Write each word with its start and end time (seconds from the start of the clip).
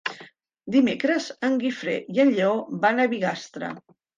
Dimecres 0.75 1.27
en 1.49 1.59
Guifré 1.65 1.99
i 2.17 2.25
en 2.27 2.35
Lleó 2.41 2.59
van 2.87 3.07
a 3.07 3.09
Bigastre. 3.17 3.75